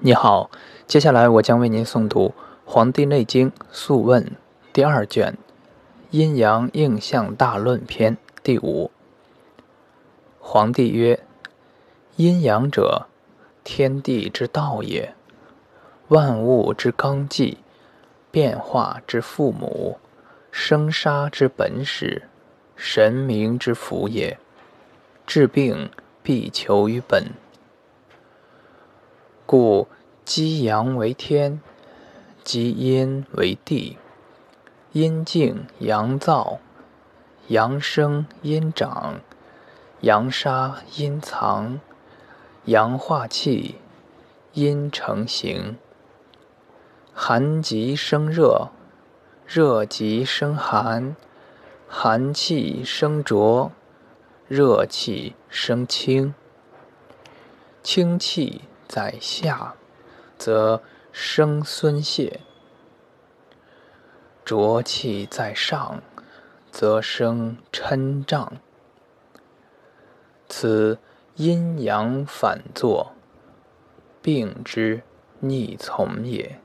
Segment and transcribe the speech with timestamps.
[0.00, 0.48] 你好，
[0.86, 2.28] 接下来我将为您诵读
[2.64, 4.22] 《黄帝内经·素问》
[4.72, 5.32] 第二卷
[6.12, 8.92] 《阴阳应象大论篇》第五。
[10.38, 11.18] 黄帝曰
[12.14, 13.08] ：“阴阳者，
[13.64, 15.16] 天地之道也，
[16.06, 17.58] 万物之纲纪，
[18.30, 19.98] 变化之父母，
[20.52, 22.22] 生杀之本始，
[22.76, 24.38] 神明之福也。
[25.26, 25.90] 治病
[26.22, 27.32] 必求于本。”
[29.50, 29.88] 故
[30.26, 31.62] 积阳为天，
[32.44, 33.96] 积阴为地。
[34.92, 36.58] 阴静阳燥，
[37.46, 39.22] 阳生阴长，
[40.02, 41.80] 阳杀阴藏，
[42.66, 43.76] 阳化气，
[44.52, 45.78] 阴成形。
[47.14, 48.68] 寒极生热，
[49.46, 51.16] 热极生寒，
[51.88, 53.72] 寒气生浊，
[54.46, 56.34] 热气生清，
[57.82, 58.67] 清气。
[58.88, 59.74] 在下，
[60.38, 62.40] 则生孙泄；
[64.44, 66.02] 浊气在上，
[66.72, 68.54] 则生嗔胀。
[70.48, 70.98] 此
[71.36, 73.12] 阴阳反作，
[74.22, 75.02] 病之
[75.40, 76.58] 逆从也。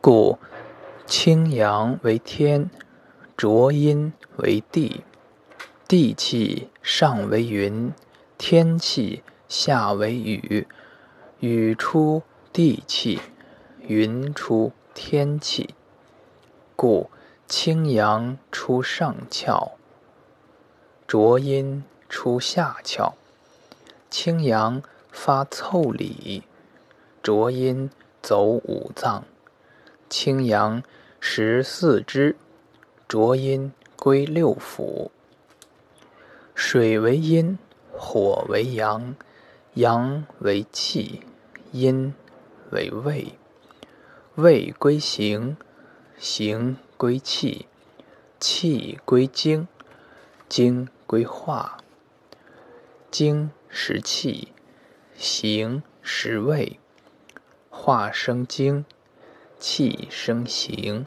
[0.00, 0.38] 故
[1.06, 2.70] 清阳为天，
[3.36, 5.04] 浊阴为地。
[5.86, 7.92] 地气上为云，
[8.38, 9.22] 天气。
[9.54, 10.66] 下为雨，
[11.40, 12.22] 雨出
[12.54, 13.20] 地气，
[13.80, 15.74] 云出天气，
[16.74, 17.10] 故
[17.46, 19.72] 清阳出上窍，
[21.06, 23.12] 浊阴出下窍。
[24.08, 26.44] 清阳发凑理，
[27.22, 27.90] 浊阴
[28.22, 29.22] 走五脏。
[30.08, 30.82] 清阳
[31.20, 32.36] 食四肢，
[33.06, 35.10] 浊阴归六腑。
[36.54, 37.58] 水为阴，
[37.92, 39.14] 火为阳。
[39.74, 41.22] 阳为气，
[41.70, 42.12] 阴
[42.72, 43.38] 为胃，
[44.34, 45.56] 胃归形，
[46.18, 47.66] 形归气，
[48.38, 49.66] 气归精，
[50.46, 51.78] 精归化。
[53.10, 54.52] 精食气，
[55.16, 56.78] 形食胃，
[57.70, 58.84] 化生精，
[59.58, 61.06] 气生形，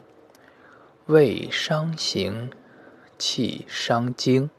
[1.06, 2.50] 胃伤形，
[3.16, 4.50] 气伤精，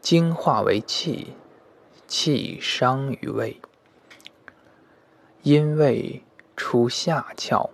[0.00, 1.34] 精化为气。
[2.10, 3.60] 气伤于胃，
[5.44, 6.24] 阴胃
[6.56, 7.70] 出下窍，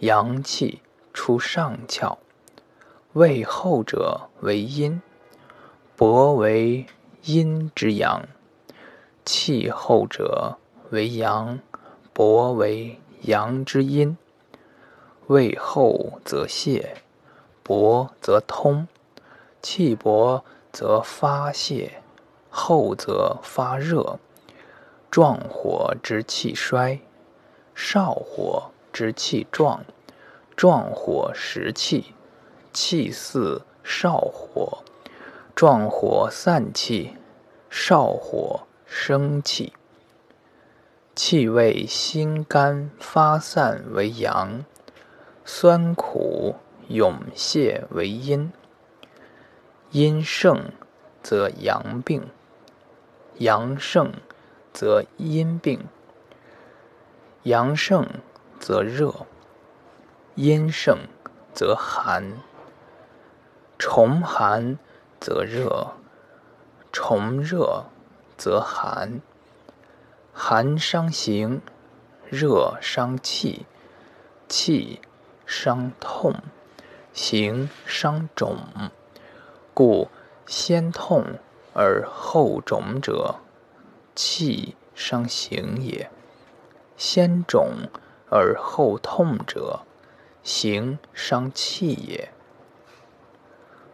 [0.00, 0.82] 阳气
[1.14, 2.18] 出上窍。
[3.12, 5.00] 胃后者为阴，
[5.94, 6.84] 薄为
[7.22, 8.24] 阴之阳；
[9.24, 10.58] 气后者
[10.90, 11.60] 为阳，
[12.12, 14.18] 薄为阳之阴。
[15.28, 16.96] 胃后则泄，
[17.62, 18.88] 薄则通，
[19.62, 21.99] 气薄则发泄。
[22.50, 24.18] 后则发热，
[25.10, 27.00] 壮火之气衰，
[27.74, 29.84] 少火之气壮，
[30.56, 32.12] 壮火食气，
[32.72, 34.82] 气似少火，
[35.54, 37.16] 壮火散气，
[37.70, 39.72] 少火生气。
[41.14, 44.64] 气味心肝发散为阳，
[45.44, 46.56] 酸苦
[46.88, 48.52] 涌泄为阴。
[49.90, 50.72] 阴盛
[51.22, 52.28] 则阳病。
[53.40, 54.12] 阳盛
[54.70, 55.86] 则阴病，
[57.44, 58.06] 阳盛
[58.58, 59.24] 则热，
[60.34, 60.98] 阴盛
[61.54, 62.34] 则寒。
[63.78, 64.78] 重寒
[65.18, 65.92] 则热，
[66.92, 67.86] 重热
[68.36, 69.22] 则寒。
[70.34, 71.62] 寒伤形，
[72.28, 73.64] 热伤气，
[74.50, 75.00] 气
[75.46, 76.34] 伤痛，
[77.14, 78.58] 形伤肿。
[79.72, 80.10] 故
[80.44, 81.38] 先痛。
[81.72, 83.36] 而后肿者，
[84.14, 86.08] 气伤形也；
[86.96, 87.88] 先肿
[88.28, 89.80] 而后痛者，
[90.42, 92.30] 形伤气也。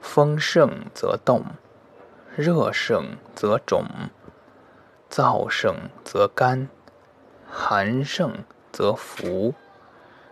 [0.00, 1.44] 风盛则动，
[2.34, 3.84] 热盛则肿，
[5.10, 6.68] 燥盛则干，
[7.46, 9.54] 寒盛则浮，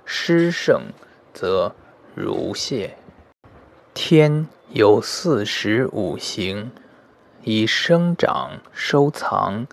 [0.05, 0.93] 湿盛
[1.33, 1.75] 则
[2.15, 2.97] 濡泄。
[3.93, 6.73] 天有四时五行。
[7.47, 9.67] 以生长收藏，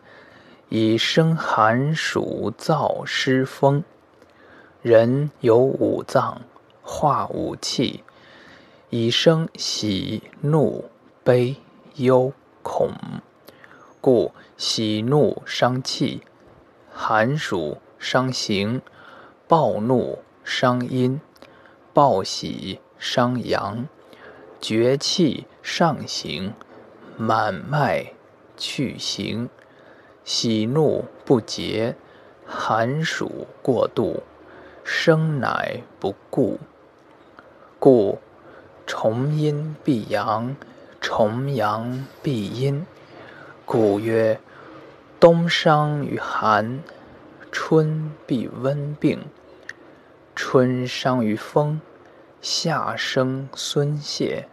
[0.68, 3.86] 以生寒暑燥湿风。
[4.82, 6.42] 人有五脏，
[6.82, 8.04] 化五气，
[8.90, 10.90] 以生喜怒
[11.24, 11.56] 悲
[11.96, 12.92] 忧恐。
[14.02, 16.24] 故喜怒伤气，
[16.92, 18.82] 寒暑伤形，
[19.48, 21.22] 暴怒伤阴，
[21.94, 23.88] 暴喜伤阳，
[24.60, 26.54] 绝气上行。
[27.22, 28.14] 满脉
[28.58, 29.48] 去形，
[30.24, 31.96] 喜怒不节，
[32.48, 34.24] 寒暑过度，
[34.84, 36.60] 生乃不顾。
[37.78, 38.18] 故
[38.88, 40.56] 重阴必阳，
[41.00, 42.88] 重阳必阴。
[43.68, 44.40] 故曰：
[45.20, 46.82] 冬伤于寒，
[47.52, 49.20] 春必温病；
[50.36, 51.80] 春伤于风，
[52.42, 54.48] 夏生孙泄；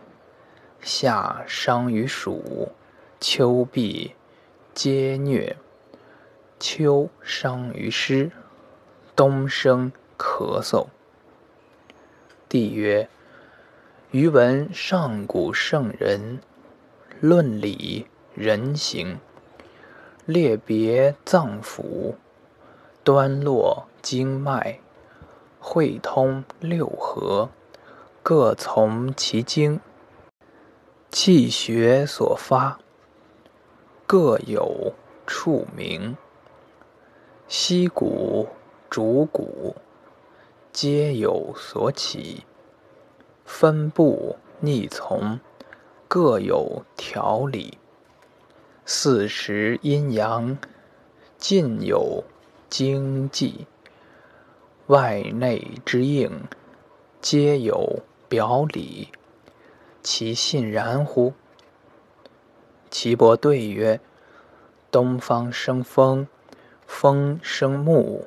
[0.80, 2.72] 夏伤于暑，
[3.20, 4.14] 秋必
[4.75, 5.56] 皆疟；
[6.58, 8.30] 秋伤于湿，
[9.16, 10.86] 冬生咳嗽。
[12.48, 13.08] 帝曰：
[14.12, 16.40] 余闻上古圣人
[17.20, 19.19] 论理人形。
[20.24, 22.14] 列别脏腑，
[23.02, 24.78] 端络经脉，
[25.58, 27.48] 会通六合，
[28.22, 29.81] 各从其经。
[31.10, 32.78] 气血所发，
[34.06, 34.93] 各有
[35.26, 36.16] 处名。
[37.49, 38.46] 溪谷、
[38.90, 39.75] 主骨，
[40.70, 42.44] 皆有所起。
[43.46, 45.40] 分布逆从，
[46.06, 47.78] 各有条理。
[48.84, 50.58] 四时阴阳
[51.38, 52.22] 尽有
[52.69, 53.66] 经纪，
[54.88, 56.31] 外内之应
[57.22, 59.08] 皆有表里，
[60.02, 61.32] 其信然乎？
[62.90, 64.00] 岐伯对曰：
[64.90, 66.26] 东方生风，
[66.86, 68.26] 风生木，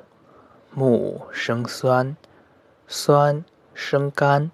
[0.72, 2.16] 木生酸，
[2.86, 4.50] 酸生肝，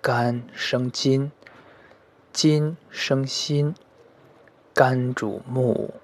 [0.00, 1.32] 肝生筋，
[2.32, 3.74] 筋生心。
[4.74, 5.94] 肝主目，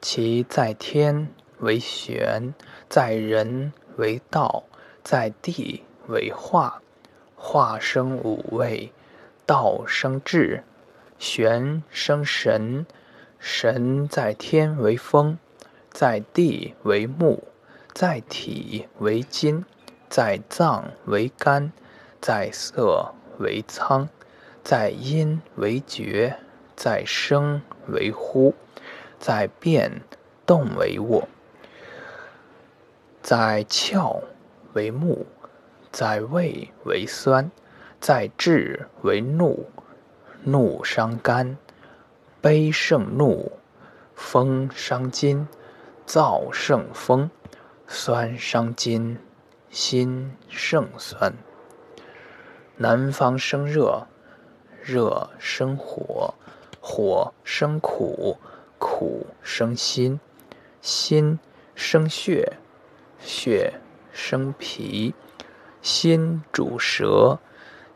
[0.00, 1.28] 其在天
[1.58, 2.54] 为玄，
[2.88, 4.64] 在人为道，
[5.02, 6.80] 在地为化。
[7.34, 8.92] 化生五味，
[9.46, 10.64] 道生智，
[11.18, 12.86] 玄生神。
[13.38, 15.38] 神在天为风，
[15.90, 17.42] 在地为木，
[17.92, 19.64] 在体为筋，
[20.08, 21.72] 在脏为肝，
[22.20, 24.08] 在色为苍，
[24.62, 26.38] 在阴为厥。
[26.74, 28.54] 在生为呼，
[29.20, 30.02] 在变
[30.44, 31.28] 动为卧，
[33.22, 34.20] 在窍
[34.72, 35.26] 为目，
[35.92, 37.52] 在胃为酸，
[38.02, 39.70] 在志为怒。
[40.42, 41.56] 怒伤肝，
[42.40, 43.52] 悲胜怒；
[44.16, 45.46] 风伤筋，
[46.04, 47.30] 燥胜风；
[47.86, 49.16] 酸伤筋，
[49.70, 51.32] 心胜酸。
[52.76, 54.08] 南方生热，
[54.82, 56.34] 热生火。
[56.80, 58.36] 火生苦，
[58.80, 60.18] 苦生心，
[60.80, 61.38] 心
[61.76, 62.54] 生血，
[63.20, 63.74] 血
[64.12, 65.14] 生脾，
[65.80, 67.38] 心主舌，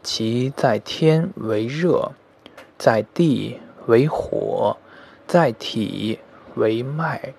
[0.07, 2.13] 其在天为热，
[2.79, 4.77] 在地为火，
[5.27, 6.21] 在体
[6.55, 7.35] 为脉，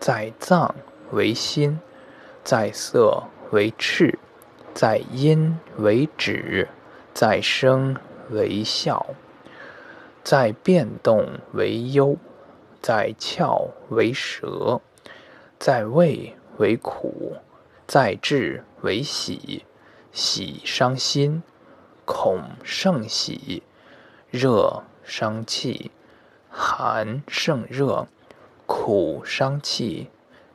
[0.00, 0.74] 在脏
[1.10, 1.78] 为心，
[2.42, 4.18] 在色为赤，
[4.72, 6.66] 在阴为止，
[7.12, 7.94] 在声
[8.30, 9.04] 为笑。
[10.24, 11.22] 在变动
[11.52, 12.16] 为忧，
[12.80, 14.80] 在窍为舌，
[15.58, 17.36] 在胃为苦，
[17.86, 19.66] 在志为喜。
[20.12, 21.42] 喜伤心，
[22.06, 23.62] 恐胜喜；
[24.30, 25.90] 热伤气，
[26.48, 28.06] 寒胜热；
[28.64, 30.08] 苦伤气，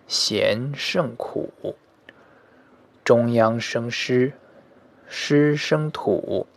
[0.07, 1.75] 咸胜苦。
[3.03, 4.31] 中央生湿，
[5.07, 6.47] 湿生土，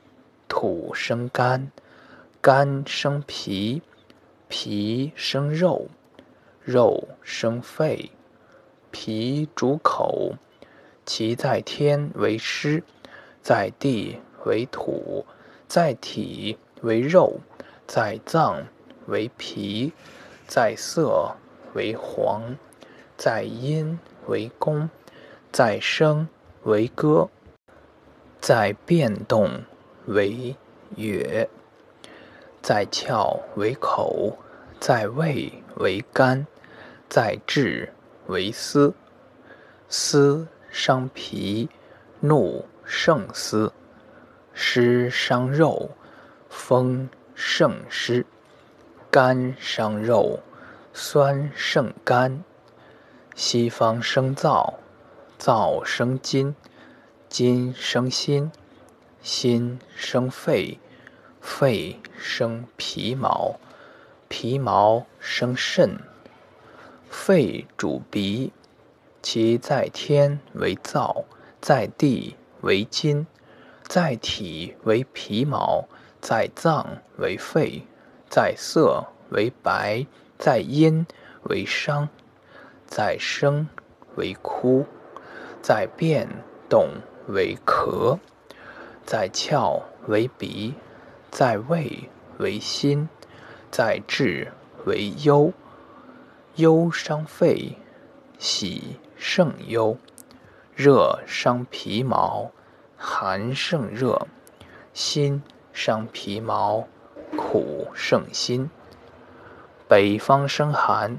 [0.49, 1.71] 土生肝。
[2.41, 3.83] 肝生脾，
[4.49, 5.89] 脾生肉，
[6.63, 8.11] 肉生肺，
[8.91, 10.35] 脾主口，
[11.07, 12.85] 其在天为湿，
[13.41, 15.25] 在地为土，
[15.67, 17.41] 在体为肉，
[17.87, 18.67] 在脏
[19.07, 19.93] 为脾，
[20.47, 21.35] 在色
[21.75, 22.57] 为黄，
[23.17, 24.89] 在阴为宫，
[25.53, 26.29] 在声
[26.63, 27.29] 为歌，
[28.41, 29.65] 在变动
[30.07, 30.57] 为
[30.97, 31.49] 乐。
[32.63, 34.39] 在窍为口，
[34.81, 36.47] 在胃为肝，
[37.11, 37.93] 在志
[38.27, 38.95] 为思。
[39.89, 41.69] 思伤脾，
[42.21, 43.71] 怒胜思；
[44.55, 45.91] 湿伤肉，
[46.49, 48.25] 风胜湿；
[49.11, 50.41] 肝伤肉，
[50.93, 52.45] 酸胜肝。
[53.35, 54.75] 西方生燥，
[55.39, 56.55] 燥生筋，
[57.29, 58.53] 筋生心，
[59.21, 60.79] 心生肺。
[61.41, 63.59] 肺生皮毛，
[64.29, 65.99] 皮毛生肾。
[67.11, 68.53] 肺主鼻，
[69.21, 71.25] 其在天为燥，
[71.61, 73.27] 在地为筋，
[73.95, 75.85] 在体为皮毛，
[76.21, 76.85] 在脏
[77.19, 77.87] 为肺，
[78.29, 80.05] 在色为白，
[80.37, 81.07] 在阴
[81.45, 82.09] 为伤，
[82.89, 83.69] 在声
[84.17, 84.85] 为枯，
[85.63, 86.29] 在变
[86.69, 86.89] 动
[87.29, 88.19] 为咳，
[89.07, 90.75] 在窍为鼻，
[91.31, 93.09] 在胃为心，
[93.71, 94.51] 在志
[94.87, 95.53] 为忧。
[96.57, 97.79] 忧伤肺，
[98.41, 99.97] 喜胜忧；
[100.75, 102.51] 热伤皮毛，
[102.97, 104.27] 寒胜热；
[104.93, 106.87] 心伤皮毛，
[107.37, 108.71] 苦胜心。
[109.89, 111.19] 北方生寒，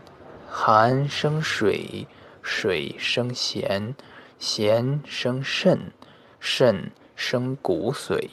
[0.49, 2.07] 寒生水，
[2.41, 3.95] 水生咸，
[4.39, 5.91] 咸生肾，
[6.39, 8.29] 肾生骨髓，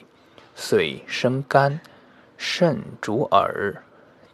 [0.55, 1.79] 髓生肝，
[2.37, 3.83] 肾主耳。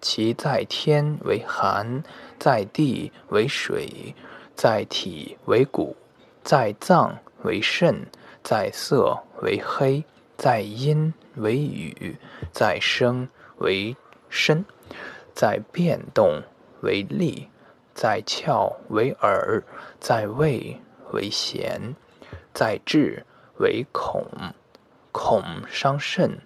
[0.01, 2.03] 其在天为寒，
[2.39, 4.15] 在地为水，
[4.55, 5.97] 在体为骨，
[6.41, 8.07] 在脏为肾，
[8.49, 10.03] 在色为黑，
[10.35, 12.17] 在阴为雨，
[12.51, 13.95] 在声为
[14.27, 14.65] 声，
[15.35, 16.41] 在变动
[16.81, 17.47] 为力，
[17.93, 19.63] 在窍为耳，
[19.99, 21.95] 在胃为咸，
[22.51, 23.23] 在志
[23.59, 24.25] 为恐。
[25.11, 26.41] 恐伤肾，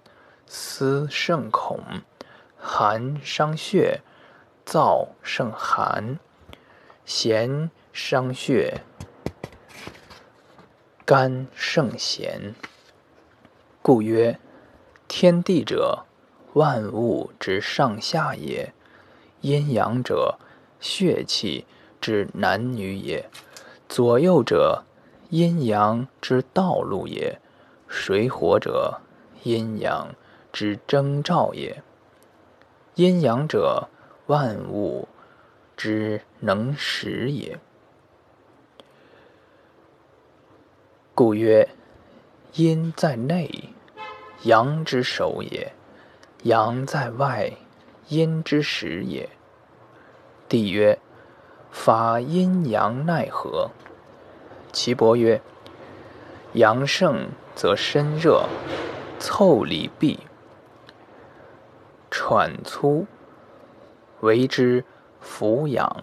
[0.46, 1.80] 思甚恐。
[2.58, 4.02] 寒伤血，
[4.66, 6.18] 燥胜寒；
[7.06, 8.82] 咸伤血，
[11.06, 12.54] 干胜贤。
[13.82, 14.38] 故曰：
[15.06, 16.06] 天地者，
[16.54, 18.72] 万物之上下也；
[19.42, 20.38] 阴阳者，
[20.80, 21.66] 血气
[22.00, 23.26] 之男女也；
[23.86, 24.84] 左右者，
[25.28, 27.38] 阴阳之道路也；
[27.86, 29.02] 水火者，
[29.42, 30.14] 阴阳
[30.50, 31.82] 之征兆也。
[32.94, 33.90] 阴阳者，
[34.28, 35.06] 万物
[35.76, 37.58] 之能始也。
[41.16, 41.68] 故曰：
[42.54, 43.48] 阴在内，
[44.42, 45.70] 阳之首也；
[46.42, 47.52] 阳在外，
[48.08, 49.28] 阴之始也。
[50.48, 50.98] 帝曰：
[51.70, 53.70] 法阴阳奈何？
[54.72, 55.40] 岐伯曰：
[56.54, 58.48] 阳盛则身热，
[59.20, 60.18] 腠理闭。
[62.10, 63.06] 喘粗，
[64.18, 64.84] 为之
[65.20, 66.02] 俯仰，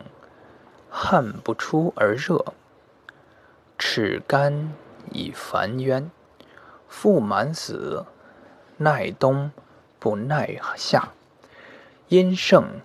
[0.89, 2.53] 汗不出而热；
[3.77, 4.71] 齿干
[5.11, 6.09] 以烦冤，
[6.87, 8.05] 腹满死，
[8.77, 9.51] 耐冬
[9.99, 11.09] 不耐夏。
[12.07, 12.81] 阴盛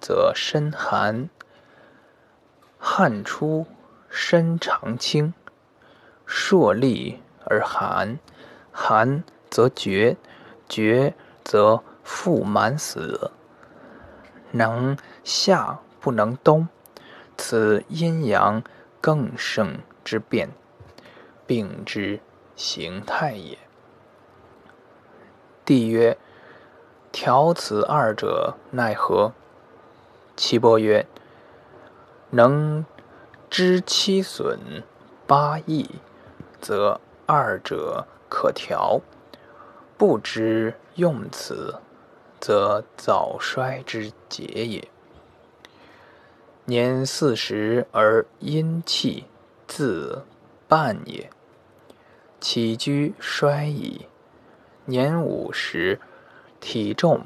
[0.00, 1.30] 则身寒，
[2.78, 3.66] 汗出
[4.08, 5.32] 身常清，
[6.26, 8.18] 朔立而寒，
[8.70, 10.16] 寒则厥，
[10.68, 11.82] 厥则。
[12.10, 13.30] 腹满死，
[14.52, 16.66] 能夏不能冬，
[17.36, 18.62] 此阴阳
[18.98, 20.48] 更盛之变，
[21.48, 22.20] 病之
[22.54, 23.58] 形态也。
[25.64, 26.16] 帝曰：
[27.10, 29.32] 调此二者奈何？
[30.36, 31.04] 岐伯曰：
[32.30, 32.86] 能
[33.50, 34.84] 知七损
[35.26, 35.96] 八益，
[36.60, 39.00] 则二者可调；
[39.96, 41.80] 不知用此。
[42.40, 44.88] 则早衰之节也。
[46.66, 49.24] 年四十而阴气
[49.66, 50.24] 自
[50.68, 51.28] 半也，
[52.40, 54.06] 起居衰矣。
[54.84, 56.00] 年五十，
[56.60, 57.22] 体重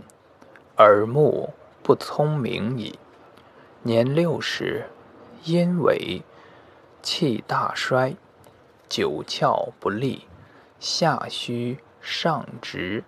[0.79, 2.99] 耳目不聪明矣。
[3.83, 4.87] 年六十，
[5.45, 6.23] 阴痿，
[7.03, 8.17] 气大衰，
[8.89, 10.27] 九窍不利，
[10.81, 13.05] 下虚上直。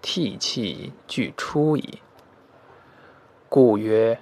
[0.00, 2.00] 涕气俱出矣。
[3.48, 4.20] 故曰：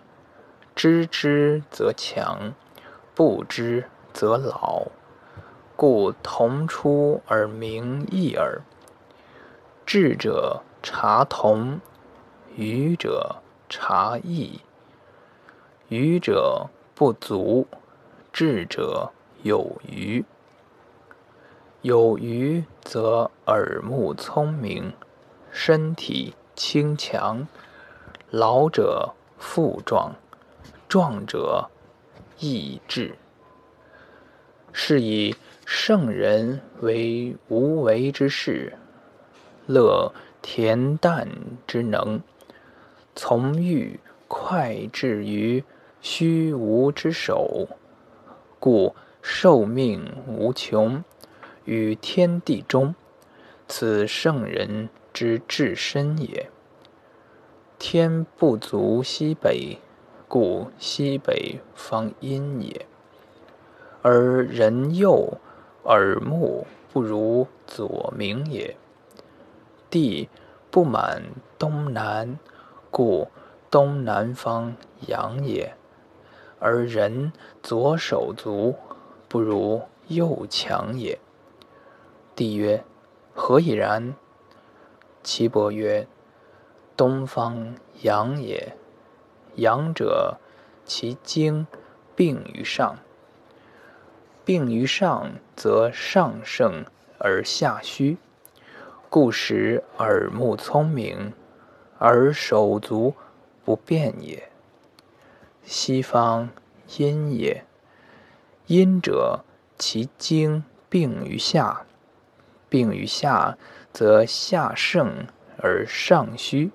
[0.74, 2.54] 知之则强，
[3.14, 4.86] 不知则老。
[5.76, 8.62] 故同出而名异耳。
[9.84, 11.80] 智者察同，
[12.56, 13.36] 愚者
[13.68, 14.60] 察异。
[15.88, 17.66] 愚者不足，
[18.32, 20.24] 智者有余。
[21.82, 24.94] 有余则耳目聪明。
[25.52, 27.46] 身体轻强，
[28.30, 30.14] 老者富壮，
[30.88, 31.70] 壮者
[32.38, 33.16] 益智。
[34.78, 38.74] 是以圣人为无为之事，
[39.64, 41.26] 乐恬淡
[41.66, 42.20] 之能，
[43.14, 45.64] 从欲快至于
[46.02, 47.66] 虚无之守，
[48.60, 51.02] 故寿命无穷，
[51.64, 52.94] 与天地中。
[53.66, 54.90] 此圣人。
[55.16, 56.50] 之至深也。
[57.78, 59.78] 天不足西北，
[60.28, 62.84] 故西北方阴也。
[64.08, 65.36] 而人右
[65.82, 68.76] 耳目不如左明也。
[69.90, 70.28] 地
[70.70, 71.24] 不满
[71.58, 72.38] 东南，
[72.92, 73.26] 故
[73.68, 74.76] 东南方
[75.08, 75.74] 阳也。
[76.60, 77.32] 而人
[77.64, 78.76] 左手足
[79.26, 81.18] 不如右强也。
[82.36, 82.84] 帝曰：
[83.34, 84.14] 何以然？
[85.24, 86.06] 岐伯曰：
[86.96, 88.76] 东方阳也，
[89.56, 90.36] 阳者，
[90.84, 91.66] 其精
[92.14, 92.98] 病于上。
[94.46, 96.84] 病于上，则上盛
[97.18, 98.16] 而下虚，
[99.10, 101.32] 故使耳目聪明，
[101.98, 103.16] 而手足
[103.64, 104.48] 不便也。
[105.64, 106.48] 西方
[106.96, 107.64] 阴也，
[108.68, 109.40] 阴者
[109.76, 111.84] 其精病于下，
[112.68, 113.58] 病于下，
[113.92, 115.26] 则下盛
[115.58, 116.70] 而上虚，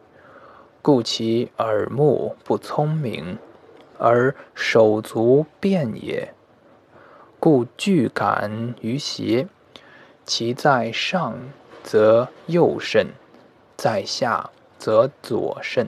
[0.82, 3.40] 故其耳目不聪明，
[3.98, 6.34] 而手足便也。
[7.42, 9.48] 故具感于邪，
[10.28, 11.40] 其在上
[11.82, 13.08] 则右肾，
[13.76, 15.88] 在下则左肾。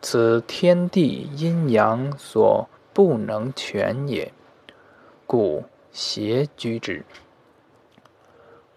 [0.00, 4.32] 此天地阴阳所不能全也，
[5.26, 7.04] 故邪居之。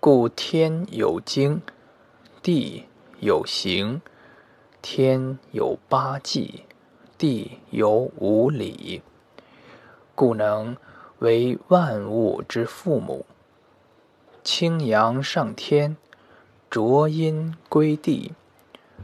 [0.01, 1.61] 故天有经，
[2.43, 2.83] 地
[3.21, 4.01] 有形，
[4.81, 6.65] 天有八纪，
[7.17, 9.01] 地有五理，
[10.13, 10.75] 故能。
[11.21, 13.27] 为万物之父母，
[14.43, 15.95] 清阳上天，
[16.67, 18.33] 浊阴归地。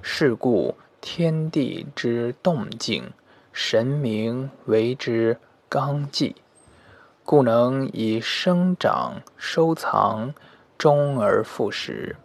[0.01, 3.11] 是故天地之动静，
[3.53, 5.37] 神明为之
[5.69, 6.35] 纲纪，
[7.23, 10.33] 故能以生长收藏，
[10.75, 12.15] 终而复始。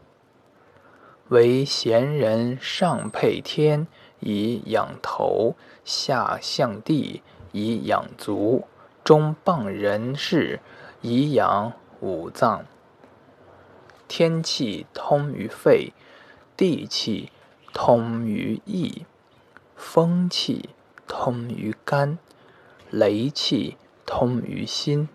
[1.28, 3.87] 为贤人上配天
[4.20, 7.22] 以养头，下向地
[7.52, 8.64] 以养足。
[9.04, 10.61] 中傍人事，
[11.00, 12.64] 以养五脏。
[14.06, 15.92] 天气通于肺，
[16.56, 17.32] 地气
[17.73, 19.04] 通于翼，
[19.75, 20.71] 风气
[21.09, 22.18] 通于肝，
[22.90, 25.09] 雷气通于心，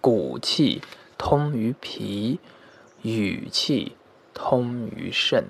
[0.00, 0.80] 骨气
[1.18, 2.40] 通于脾，
[3.02, 3.96] 雨气
[4.32, 5.46] 通于肾。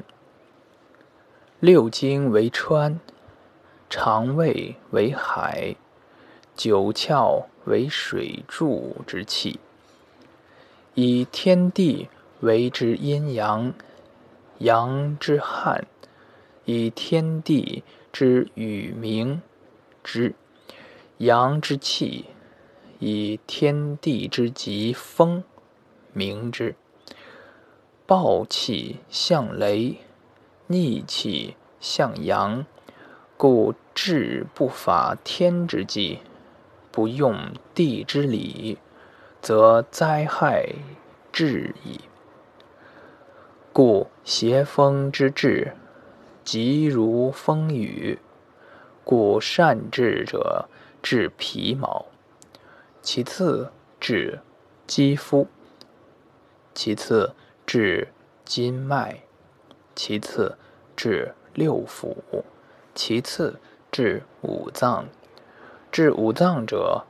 [1.60, 2.98] 六经为川，
[3.88, 5.76] 肠胃为海，
[6.62, 7.46] 九窍。
[7.64, 9.60] 为水柱之气，
[10.94, 12.08] 以天地
[12.40, 13.72] 为之阴阳，
[14.58, 15.84] 阳之汉；
[16.64, 19.40] 以天地之与明
[20.02, 20.34] 之，
[21.18, 22.24] 阳之气；
[22.98, 25.44] 以天地之极风
[26.12, 26.74] 明之。
[28.06, 29.98] 暴气向雷，
[30.66, 32.66] 逆气向阳，
[33.36, 36.18] 故治不法天之际。
[36.92, 38.78] 不用地之理，
[39.40, 40.68] 则灾害
[41.32, 42.02] 至矣。
[43.72, 45.74] 故邪风之至，
[46.44, 48.18] 急如风雨。
[49.04, 50.68] 故善治者
[51.02, 52.06] 治皮毛，
[53.00, 54.40] 其次治
[54.86, 55.48] 肌肤，
[56.72, 57.34] 其次
[57.66, 58.08] 治
[58.44, 59.22] 筋脉，
[59.96, 60.56] 其次
[60.94, 62.14] 治六腑，
[62.94, 63.58] 其次
[63.90, 65.08] 治五脏。
[65.92, 67.04] 治五脏者，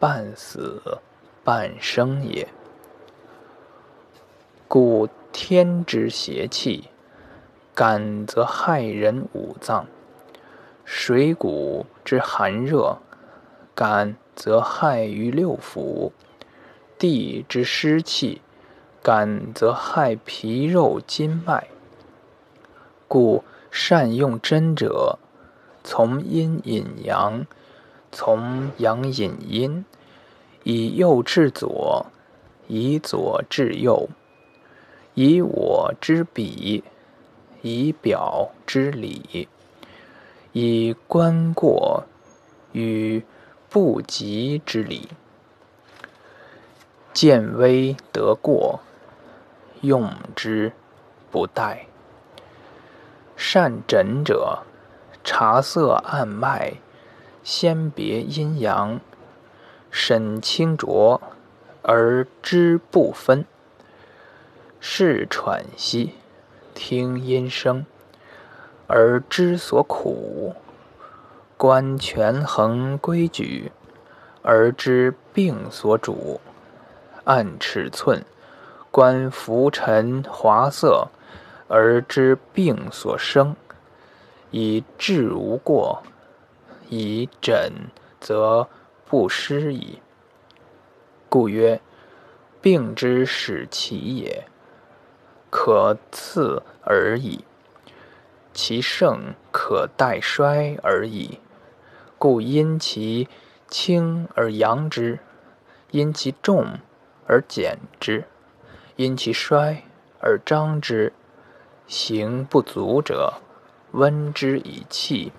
[0.00, 0.80] 半死
[1.44, 2.48] 半生也。
[4.66, 6.88] 故天之邪气，
[7.74, 9.84] 感则害人五脏；
[10.86, 12.96] 水谷之寒热，
[13.74, 16.10] 感则害于六腑；
[16.98, 18.40] 地之湿气，
[19.02, 21.68] 感则害皮肉筋脉。
[23.06, 25.18] 故善用针者，
[25.84, 27.44] 从阴引阳。
[28.14, 29.84] 从阳引阴，
[30.62, 32.06] 以右治左，
[32.68, 34.08] 以左治右，
[35.14, 36.84] 以我之彼，
[37.60, 39.48] 以表之里，
[40.52, 42.04] 以观过
[42.70, 43.20] 与
[43.68, 45.08] 不及之理。
[47.12, 48.78] 见微得过，
[49.80, 50.72] 用之
[51.32, 51.78] 不殆。
[53.36, 54.60] 善诊者，
[55.24, 56.74] 察色按脉。
[57.44, 59.00] 先别阴阳，
[59.90, 61.20] 审清浊，
[61.82, 63.44] 而知不分；
[64.80, 66.14] 视喘息，
[66.74, 67.84] 听音声，
[68.86, 70.54] 而知所苦；
[71.58, 73.70] 观权衡规矩，
[74.42, 76.40] 而知病所主；
[77.24, 78.24] 按尺寸，
[78.90, 81.08] 观浮沉华色，
[81.68, 83.54] 而知病所生。
[84.50, 86.02] 以治无过。
[86.96, 87.72] 以诊
[88.20, 88.68] 则
[89.04, 89.98] 不失矣。
[91.28, 91.80] 故曰：
[92.62, 94.46] 病之始其也，
[95.50, 97.40] 可刺而已；
[98.52, 101.40] 其盛可待衰而已。
[102.16, 103.28] 故因其
[103.68, 105.18] 轻而扬之，
[105.90, 106.78] 因其重
[107.26, 108.24] 而减之，
[108.96, 109.82] 因其衰
[110.20, 111.12] 而张之。
[111.86, 113.34] 行不足者，
[113.92, 115.32] 温之以气；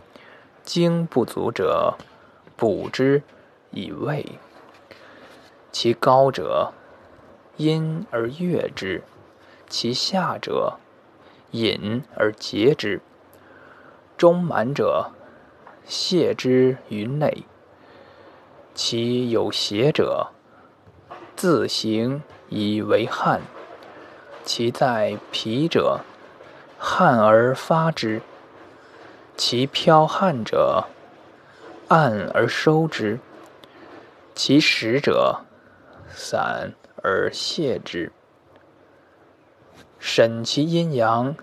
[0.65, 1.95] 精不足者，
[2.57, 3.21] 补之
[3.69, 4.39] 以味。
[5.71, 6.73] 其高者，
[7.57, 9.03] 因而悦之；
[9.69, 10.79] 其下者，
[11.51, 12.99] 隐而竭之。
[14.17, 15.11] 中满者，
[15.87, 17.43] 泻之于内；
[18.73, 20.29] 其有邪者，
[21.35, 23.41] 自行以为汗；
[24.43, 25.99] 其在皮者，
[26.79, 28.21] 汗而发之；
[29.37, 30.85] 其剽汗者，
[31.89, 33.19] 按而收之；
[34.33, 35.41] 其实者，
[36.09, 38.11] 散而泄之。
[39.99, 41.35] 审其阴阳，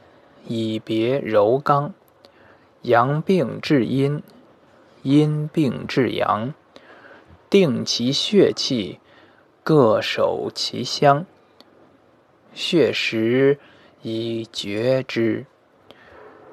[0.46, 1.92] 以别柔刚。
[2.82, 4.22] 阳病治阴，
[5.02, 6.54] 阴病治阳。
[7.50, 8.98] 定其血气，
[9.62, 11.26] 各守其乡。
[12.54, 13.58] 血实
[14.00, 15.44] 以绝之，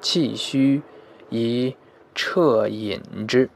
[0.00, 0.82] 气虚
[1.30, 1.74] 以
[2.14, 3.48] 彻隐之。